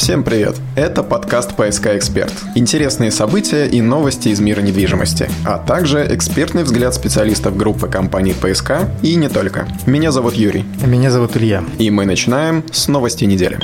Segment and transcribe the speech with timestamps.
[0.00, 0.56] Всем привет!
[0.76, 2.32] Это подкаст «ПСК Эксперт».
[2.54, 8.88] Интересные события и новости из мира недвижимости, а также экспертный взгляд специалистов группы компаний «ПСК»
[9.02, 9.68] и не только.
[9.84, 10.64] Меня зовут Юрий.
[10.86, 11.62] Меня зовут Илья.
[11.78, 13.60] И мы начинаем с новости недели.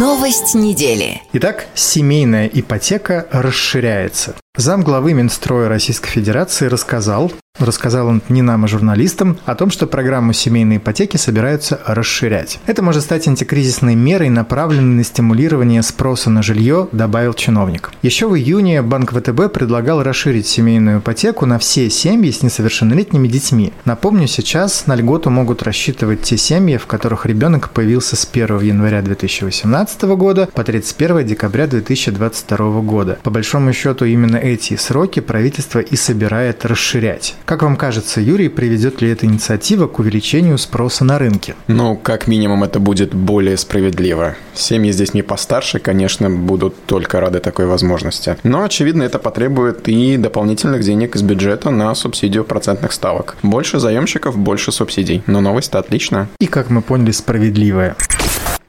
[0.00, 1.22] Новость недели.
[1.32, 4.34] Итак, семейная ипотека расширяется.
[4.56, 7.30] Зам главы Минстроя Российской Федерации рассказал,
[7.64, 12.58] рассказал он не нам, а журналистам, о том, что программу семейной ипотеки собираются расширять.
[12.66, 17.92] Это может стать антикризисной мерой, направленной на стимулирование спроса на жилье, добавил чиновник.
[18.02, 23.72] Еще в июне Банк ВТБ предлагал расширить семейную ипотеку на все семьи с несовершеннолетними детьми.
[23.84, 29.00] Напомню, сейчас на льготу могут рассчитывать те семьи, в которых ребенок появился с 1 января
[29.02, 33.18] 2018 года по 31 декабря 2022 года.
[33.22, 37.36] По большому счету, именно эти сроки правительство и собирает расширять.
[37.44, 41.54] Как вам кажется, Юрий, приведет ли эта инициатива к увеличению спроса на рынке?
[41.66, 44.34] Ну, как минимум, это будет более справедливо.
[44.54, 48.38] Семьи здесь не постарше, конечно, будут только рады такой возможности.
[48.44, 53.36] Но, очевидно, это потребует и дополнительных денег из бюджета на субсидию процентных ставок.
[53.42, 55.22] Больше заемщиков, больше субсидий.
[55.26, 56.28] Но новость-то отличная.
[56.40, 57.94] И, как мы поняли, справедливая.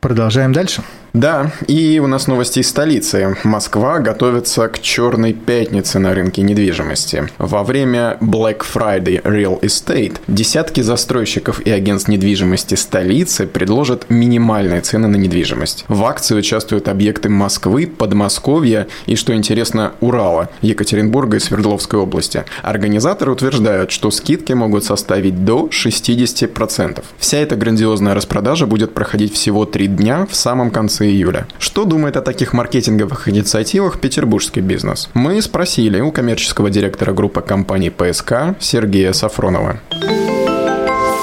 [0.02, 0.84] Продолжаем дальше.
[1.16, 3.38] Да, и у нас новости из столицы.
[3.46, 7.30] Москва готовится к черной пятнице на рынке недвижимости.
[7.38, 15.08] Во время Black Friday Real Estate десятки застройщиков и агентств недвижимости столицы предложат минимальные цены
[15.08, 15.86] на недвижимость.
[15.88, 22.44] В акции участвуют объекты Москвы, Подмосковья и, что интересно, Урала, Екатеринбурга и Свердловской области.
[22.62, 27.02] Организаторы утверждают, что скидки могут составить до 60%.
[27.20, 31.48] Вся эта грандиозная распродажа будет проходить всего три дня в самом конце июля.
[31.60, 35.10] Что думает о таких маркетинговых инициативах петербургский бизнес?
[35.14, 39.80] Мы спросили у коммерческого директора группы компаний ПСК Сергея Сафронова.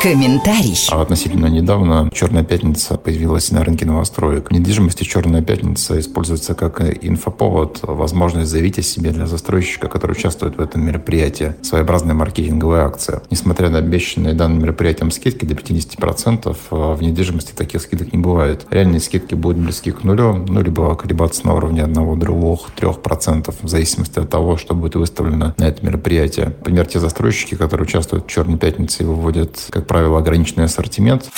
[0.03, 0.77] Комментарий.
[0.91, 4.49] А относительно недавно «Черная пятница» появилась на рынке новостроек.
[4.49, 10.57] В недвижимости «Черная пятница» используется как инфоповод, возможность заявить о себе для застройщика, который участвует
[10.57, 11.55] в этом мероприятии.
[11.63, 13.23] Своеобразная маркетинговая акция.
[13.31, 18.67] Несмотря на обещанные данным мероприятием скидки до 50%, в недвижимости таких скидок не бывает.
[18.71, 23.69] Реальные скидки будут близки к нулю, ну, либо колебаться на уровне 1, 2, 3%, в
[23.69, 26.47] зависимости от того, что будет выставлено на это мероприятие.
[26.47, 31.31] Например, те застройщики, которые участвуют в «Черной пятнице» и выводят, как правило, ограниченный ассортимент.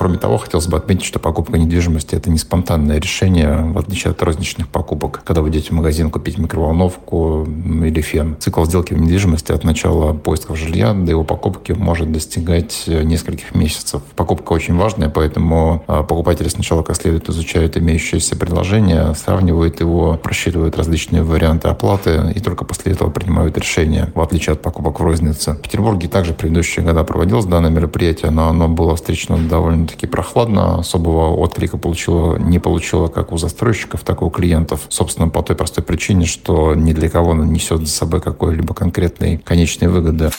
[0.00, 4.22] Кроме того, хотелось бы отметить, что покупка недвижимости– это не спонтанное решение, в отличие от
[4.22, 5.20] розничных покупок.
[5.26, 8.34] Когда вы идете в магазин купить микроволновку или фен.
[8.40, 14.00] Цикл сделки в недвижимости от начала поисков жилья до его покупки может достигать нескольких месяцев.
[14.16, 20.78] Покупка очень важная, поэтому а, покупатели сначала как следует изучают имеющееся предложение, сравнивают его, просчитывают
[20.78, 25.52] различные варианты оплаты и только после этого принимают решение, в отличие от покупок в рознице.
[25.52, 30.06] В Петербурге также в предыдущие года проводилось данное мероприятие, но оно было встречено довольно довольно-таки
[30.06, 34.80] прохладно, особого отклика получила, не получила как у застройщиков, так и у клиентов.
[34.88, 39.38] Собственно, по той простой причине, что ни для кого она несет за собой какой-либо конкретной
[39.38, 40.30] конечной выгоды.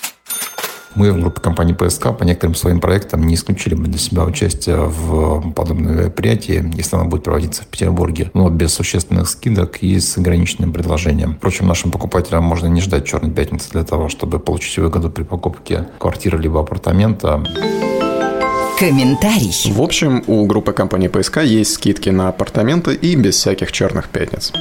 [0.93, 4.75] Мы в группе компании ПСК по некоторым своим проектам не исключили бы для себя участие
[4.75, 10.17] в подобном мероприятии, если оно будет проводиться в Петербурге, но без существенных скидок и с
[10.17, 11.35] ограниченным предложением.
[11.35, 15.87] Впрочем, нашим покупателям можно не ждать черной пятницы для того, чтобы получить выгоду при покупке
[15.97, 17.41] квартиры либо апартамента.
[18.81, 19.53] Комментарий.
[19.71, 24.51] В общем, у группы компании ПСК есть скидки на апартаменты и без всяких черных пятниц.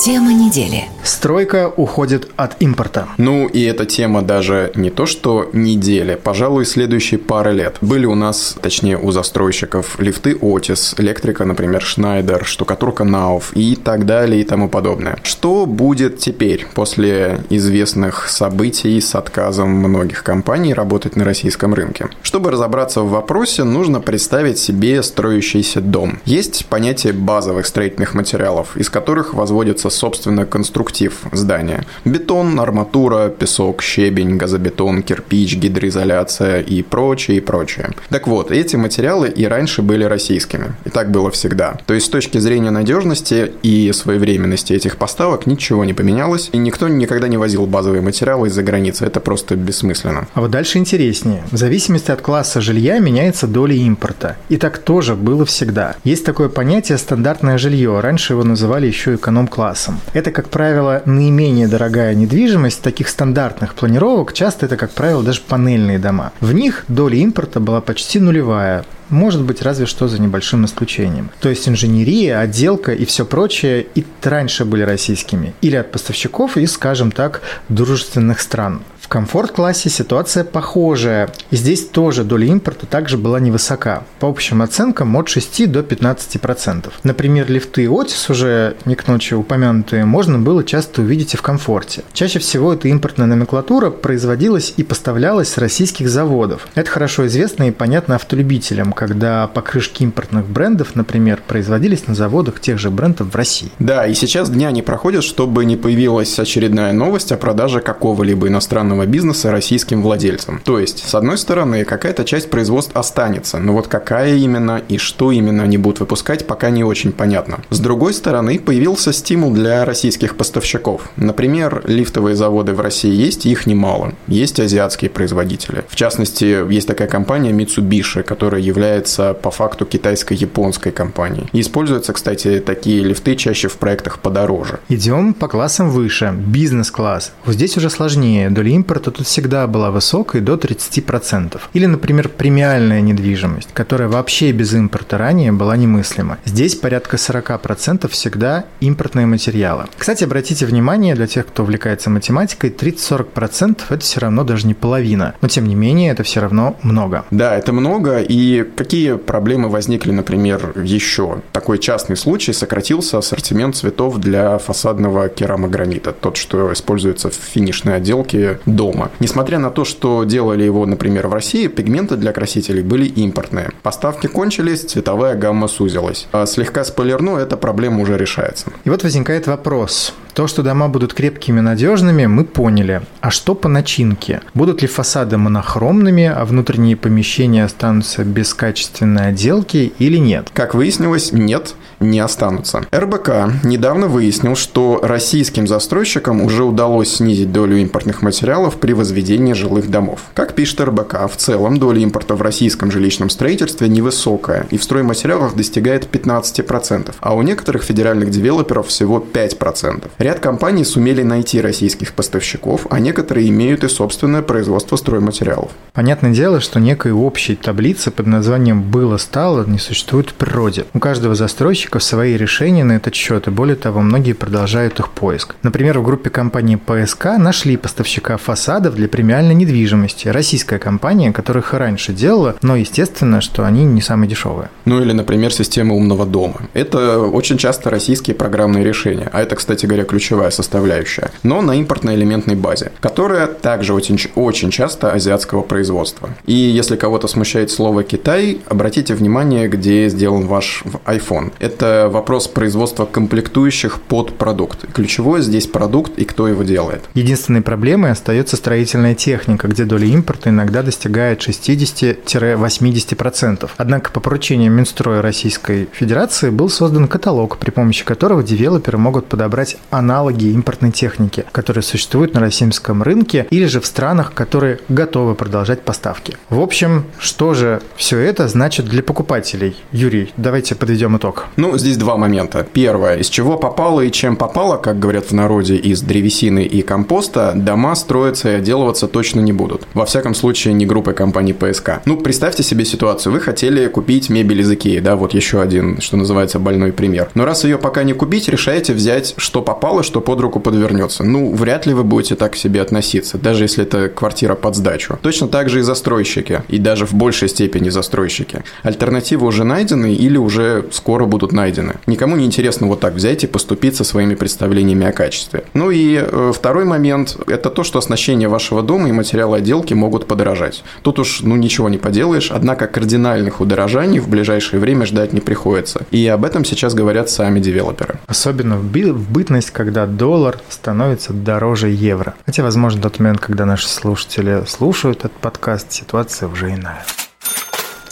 [0.00, 0.84] Тема недели.
[1.02, 3.08] Стройка уходит от импорта.
[3.16, 7.78] Ну и эта тема даже не то что недели, пожалуй, следующие пары лет.
[7.80, 14.06] Были у нас, точнее у застройщиков, лифты Отис, электрика, например, Шнайдер, штукатурка Науф и так
[14.06, 15.18] далее и тому подобное.
[15.24, 22.08] Что будет теперь после известных событий с отказом многих компаний работать на российском рынке?
[22.22, 26.20] Чтобы разобраться в вопросе, нужно представить себе строящийся дом.
[26.24, 31.84] Есть понятие базовых строительных материалов, из которых возводятся является, собственно, конструктив здания.
[32.04, 37.90] Бетон, арматура, песок, щебень, газобетон, кирпич, гидроизоляция и прочее, и прочее.
[38.10, 40.72] Так вот, эти материалы и раньше были российскими.
[40.86, 41.76] И так было всегда.
[41.86, 46.88] То есть с точки зрения надежности и своевременности этих поставок ничего не поменялось, и никто
[46.88, 49.06] никогда не возил базовые материалы из-за границы.
[49.06, 50.26] Это просто бессмысленно.
[50.34, 51.42] А вот дальше интереснее.
[51.50, 54.36] В зависимости от класса жилья меняется доля импорта.
[54.50, 55.94] И так тоже было всегда.
[56.04, 58.00] Есть такое понятие стандартное жилье.
[58.00, 60.00] Раньше его называли еще эконом-класс классом.
[60.12, 64.32] Это, как правило, наименее дорогая недвижимость таких стандартных планировок.
[64.32, 66.32] Часто это, как правило, даже панельные дома.
[66.40, 68.84] В них доля импорта была почти нулевая.
[69.08, 71.30] Может быть, разве что за небольшим исключением.
[71.40, 75.54] То есть инженерия, отделка и все прочее и раньше были российскими.
[75.62, 78.82] Или от поставщиков из, скажем так, дружественных стран.
[79.08, 81.30] В комфорт-классе ситуация похожая.
[81.50, 84.02] И здесь тоже доля импорта также была невысока.
[84.20, 86.92] По общим оценкам от 6 до 15%.
[87.04, 92.02] Например, лифты Otis, уже не к ночи упомянутые, можно было часто увидеть и в комфорте.
[92.12, 96.68] Чаще всего эта импортная номенклатура производилась и поставлялась с российских заводов.
[96.74, 102.78] Это хорошо известно и понятно автолюбителям, когда покрышки импортных брендов, например, производились на заводах тех
[102.78, 103.72] же брендов в России.
[103.78, 108.97] Да, и сейчас дня не проходят, чтобы не появилась очередная новость о продаже какого-либо иностранного
[109.06, 110.60] бизнеса российским владельцам.
[110.64, 115.32] То есть, с одной стороны, какая-то часть производств останется, но вот какая именно и что
[115.32, 117.60] именно они будут выпускать, пока не очень понятно.
[117.70, 121.10] С другой стороны, появился стимул для российских поставщиков.
[121.16, 124.12] Например, лифтовые заводы в России есть, их немало.
[124.26, 125.84] Есть азиатские производители.
[125.88, 131.48] В частности, есть такая компания Mitsubishi, которая является по факту китайско-японской компанией.
[131.52, 134.80] Используются, кстати, такие лифты чаще в проектах подороже.
[134.88, 136.34] Идем по классам выше.
[136.36, 137.32] Бизнес-класс.
[137.44, 138.50] Вот здесь уже сложнее.
[138.50, 141.60] Доля импорта тут всегда была высокой, до 30%.
[141.74, 146.38] Или, например, премиальная недвижимость, которая вообще без импорта ранее была немыслима.
[146.46, 149.84] Здесь порядка 40% всегда импортные материалы.
[149.98, 155.34] Кстати, обратите внимание, для тех, кто увлекается математикой, 30-40% это все равно даже не половина.
[155.42, 157.26] Но, тем не менее, это все равно много.
[157.30, 158.20] Да, это много.
[158.20, 161.42] И какие проблемы возникли, например, еще?
[161.52, 168.60] Такой частный случай сократился ассортимент цветов для фасадного керамогранита, тот, что используется в финишной отделке
[168.78, 169.10] дома.
[169.20, 173.70] Несмотря на то, что делали его, например, в России, пигменты для красителей были импортные.
[173.82, 176.28] Поставки кончились, цветовая гамма сузилась.
[176.32, 178.66] А слегка спойлерну, эта проблема уже решается.
[178.84, 180.14] И вот возникает вопрос.
[180.38, 183.02] То, что дома будут крепкими надежными, мы поняли.
[183.20, 184.40] А что по начинке?
[184.54, 190.50] Будут ли фасады монохромными, а внутренние помещения останутся без качественной отделки или нет?
[190.54, 192.84] Как выяснилось, нет не останутся.
[192.94, 199.90] РБК недавно выяснил, что российским застройщикам уже удалось снизить долю импортных материалов при возведении жилых
[199.90, 200.20] домов.
[200.34, 205.54] Как пишет РБК, в целом доля импорта в российском жилищном строительстве невысокая и в стройматериалах
[205.54, 210.04] достигает 15%, а у некоторых федеральных девелоперов всего 5%.
[210.28, 215.70] Ряд компаний сумели найти российских поставщиков, а некоторые имеют и собственное производство стройматериалов.
[215.94, 220.84] Понятное дело, что некой общей таблицы под названием «было-стало» не существует в природе.
[220.92, 225.56] У каждого застройщика свои решения на этот счет, и более того, многие продолжают их поиск.
[225.62, 230.28] Например, в группе компании ПСК нашли поставщика фасадов для премиальной недвижимости.
[230.28, 234.68] Российская компания, которая их раньше делала, но естественно, что они не самые дешевые.
[234.84, 236.68] Ну или, например, система умного дома.
[236.74, 242.56] Это очень часто российские программные решения, а это, кстати говоря, ключевая составляющая, но на импортно-элементной
[242.56, 246.30] базе, которая также очень, очень часто азиатского производства.
[246.44, 251.52] И если кого-то смущает слово «Китай», обратите внимание, где сделан ваш iPhone.
[251.60, 254.86] Это вопрос производства комплектующих под продукт.
[254.92, 257.04] Ключевое здесь продукт и кто его делает.
[257.14, 263.70] Единственной проблемой остается строительная техника, где доля импорта иногда достигает 60-80%.
[263.76, 269.76] Однако по поручению Минстроя Российской Федерации был создан каталог, при помощи которого девелоперы могут подобрать
[270.08, 275.82] аналоги импортной техники, которые существуют на российском рынке или же в странах, которые готовы продолжать
[275.82, 276.38] поставки.
[276.48, 279.76] В общем, что же все это значит для покупателей?
[279.92, 281.44] Юрий, давайте подведем итог.
[281.56, 282.66] Ну, здесь два момента.
[282.72, 287.52] Первое, из чего попало и чем попало, как говорят в народе, из древесины и компоста,
[287.54, 289.86] дома строятся и отделываться точно не будут.
[289.92, 292.00] Во всяком случае, не группой компании ПСК.
[292.06, 293.30] Ну, представьте себе ситуацию.
[293.30, 297.28] Вы хотели купить мебель из Икеи, да, вот еще один, что называется, больной пример.
[297.34, 301.24] Но раз ее пока не купить, решаете взять, что попало, что под руку подвернется.
[301.24, 305.18] Ну, вряд ли вы будете так к себе относиться, даже если это квартира под сдачу.
[305.22, 308.62] Точно так же и застройщики, и даже в большей степени застройщики.
[308.82, 311.94] Альтернативы уже найдены или уже скоро будут найдены.
[312.06, 315.64] Никому не интересно вот так взять и поступить со своими представлениями о качестве.
[315.74, 320.26] Ну и э, второй момент– это то, что оснащение вашего дома и материалы отделки могут
[320.26, 320.84] подорожать.
[321.02, 326.06] Тут уж ну ничего не поделаешь, однако кардинальных удорожаний в ближайшее время ждать не приходится.
[326.10, 328.18] И об этом сейчас говорят сами девелоперы.
[328.26, 332.34] Особенно в бытность, когда доллар становится дороже евро.
[332.44, 337.04] Хотя, возможно, тот момент, когда наши слушатели слушают этот подкаст, ситуация уже иная.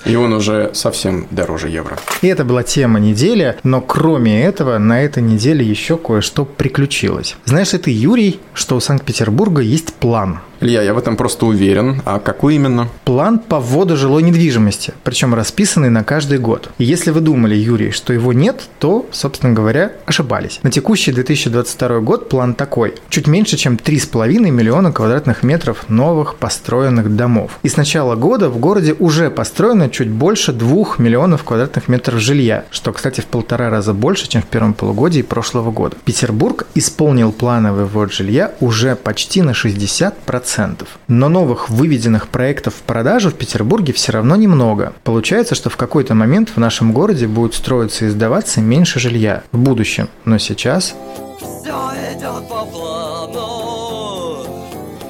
[0.05, 1.99] И он уже совсем дороже евро.
[2.23, 7.35] И это была тема недели, но кроме этого, на этой неделе еще кое-что приключилось.
[7.47, 10.39] Знаешь ли ты, Юрий, что у Санкт-Петербурга есть план?
[10.59, 12.01] Илья, я в этом просто уверен.
[12.07, 12.89] А какой именно?
[13.05, 16.71] План по вводу жилой недвижимости, причем расписанный на каждый год.
[16.79, 20.61] И если вы думали, Юрий, что его нет, то, собственно говоря, ошибались.
[20.63, 22.95] На текущий 2022 год план такой.
[23.11, 27.59] Чуть меньше, чем 3,5 миллиона квадратных метров новых построенных домов.
[27.63, 32.65] И с начала года в городе уже построено чуть больше 2 миллионов квадратных метров жилья,
[32.71, 35.97] что, кстати, в полтора раза больше, чем в первом полугодии прошлого года.
[36.07, 40.46] Петербург исполнил плановый ввод жилья уже почти на 60%.
[40.47, 40.87] 10%.
[41.09, 44.93] Но новых выведенных проектов в продажу в Петербурге все равно немного.
[45.05, 49.59] Получается, что в какой-то момент в нашем городе будет строиться и сдаваться меньше жилья в
[49.59, 50.09] будущем.
[50.25, 50.95] Но сейчас
[51.39, 54.47] Все идет по плану.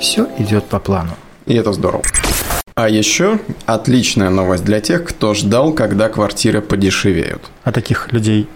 [0.00, 1.10] все идет по плану.
[1.46, 2.02] И это здорово.
[2.74, 7.42] А еще отличная новость для тех, кто ждал, когда квартиры подешевеют.
[7.64, 8.48] А таких людей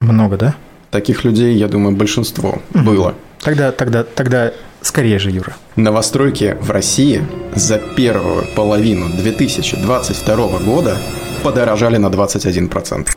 [0.00, 0.54] много, да?
[0.90, 3.14] Таких людей, я думаю, большинство было.
[3.40, 5.56] Тогда, тогда, тогда скорее же, Юра.
[5.76, 7.22] Новостройки в России
[7.54, 10.98] за первую половину 2022 года
[11.42, 13.08] подорожали на 21%.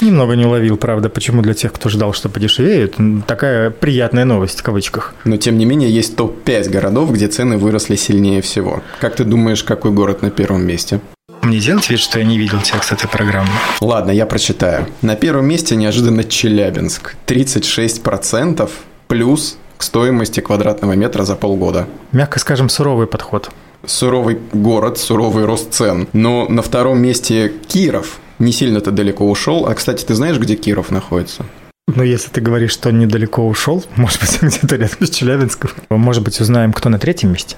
[0.00, 2.96] Немного не уловил, правда, почему для тех, кто ждал, что подешевеют.
[3.26, 5.14] Такая приятная новость в кавычках.
[5.24, 8.82] Но тем не менее есть топ-5 городов, где цены выросли сильнее всего.
[9.00, 11.00] Как ты думаешь, какой город на первом месте?
[11.42, 13.48] Мне делать вид, что я не видел текст этой программы?
[13.80, 14.86] Ладно, я прочитаю.
[15.02, 17.16] На первом месте неожиданно Челябинск.
[17.26, 18.68] 36%
[19.06, 21.86] плюс к стоимости квадратного метра за полгода.
[22.12, 23.50] Мягко скажем, суровый подход.
[23.86, 26.08] Суровый город, суровый рост цен.
[26.12, 28.18] Но на втором месте Киров.
[28.38, 29.66] Не сильно-то далеко ушел.
[29.66, 31.46] А, кстати, ты знаешь, где Киров находится?
[31.86, 35.70] Но если ты говоришь, что недалеко ушел, может быть, где-то рядом с Челябинском.
[35.88, 37.56] Может быть, узнаем, кто на третьем месте?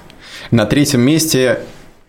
[0.51, 1.59] На третьем месте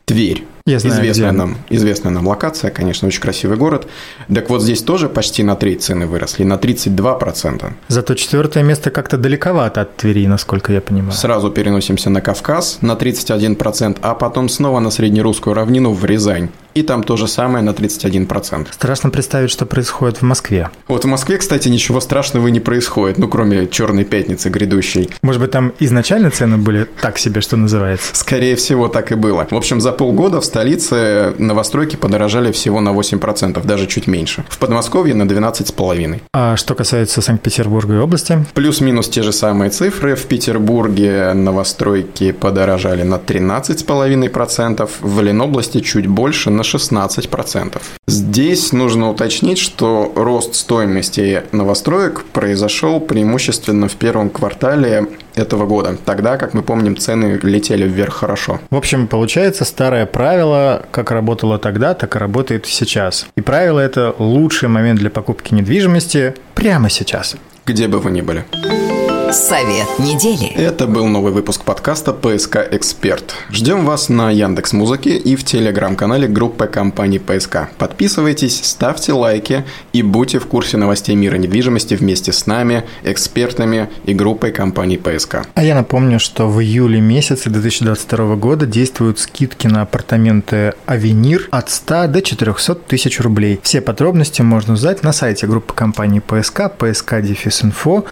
[0.05, 0.45] Тверь.
[0.65, 1.39] Я знаю, известная, где.
[1.39, 3.89] нам, известная нам локация, конечно, очень красивый город.
[4.33, 7.73] Так вот, здесь тоже почти на треть цены выросли, на 32%.
[7.89, 11.13] Зато четвертое место как-то далековато от Твери, насколько я понимаю.
[11.13, 16.51] Сразу переносимся на Кавказ на 31%, а потом снова на среднерусскую равнину в Рязань.
[16.75, 18.69] И там то же самое на 31%.
[18.71, 20.71] Страшно представить, что происходит в Москве.
[20.89, 25.11] Вот в Москве, кстати, ничего страшного не происходит, ну, кроме черной пятницы грядущей.
[25.23, 28.15] Может быть, там изначально цены были так себе, что называется?
[28.15, 29.47] Скорее всего, так и было.
[29.51, 34.45] В общем, за полгода в столице новостройки подорожали всего на 8%, даже чуть меньше.
[34.51, 36.21] В Подмосковье на 12,5%.
[36.35, 40.15] А что касается Санкт-Петербурга и области, Плюс-минус те же самые цифры.
[40.15, 47.81] В Петербурге новостройки подорожали на 13,5%, в Ленобласти чуть больше на 16%.
[48.07, 56.37] Здесь нужно уточнить, что рост стоимости новостроек произошел преимущественно в первом квартале этого года, тогда,
[56.37, 58.61] как мы помним, цены летели вверх хорошо.
[58.71, 63.27] В общем, получается старое правило, как работало тогда, так и работает сейчас.
[63.37, 67.37] И правило это лучший момент для покупки недвижимости прямо сейчас.
[67.67, 68.45] Где бы вы ни были.
[69.33, 70.47] Совет недели.
[70.47, 73.35] Это был новый выпуск подкаста «ПСК Эксперт».
[73.51, 77.71] Ждем вас на Яндекс Музыке и в телеграм-канале группы компании «ПСК».
[77.79, 84.13] Подписывайтесь, ставьте лайки и будьте в курсе новостей мира недвижимости вместе с нами, экспертами и
[84.13, 85.47] группой компании «ПСК».
[85.55, 91.71] А я напомню, что в июле месяце 2022 года действуют скидки на апартаменты «Авенир» от
[91.71, 93.61] 100 до 400 тысяч рублей.
[93.63, 98.03] Все подробности можно узнать на сайте группы компании «ПСК» psk-info.ru.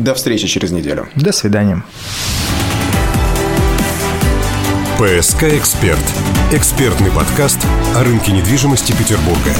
[0.00, 1.08] До встречи через неделю.
[1.14, 1.82] До свидания.
[4.98, 5.98] ПСК «Эксперт»–
[6.52, 7.58] экспертный подкаст
[7.94, 9.52] о рынке недвижимости Петербурга.